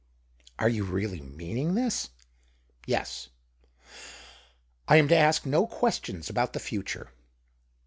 "Are 0.57 0.67
you 0.67 0.83
really 0.83 1.21
meaning 1.21 1.75
this?"'' 1.75 2.09
Yes."" 2.87 3.29
I 4.87 4.95
am 4.95 5.07
to 5.09 5.15
ask 5.15 5.45
no 5.45 5.67
questions 5.67 6.27
about 6.27 6.53
the 6.53 6.59
future 6.59 7.11